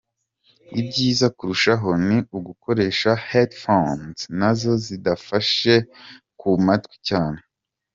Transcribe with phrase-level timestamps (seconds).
[0.79, 5.73] Ibyiza kurushaho ni ugukoresha headphones nazo zidafashe
[6.39, 7.39] ku matwi cyane.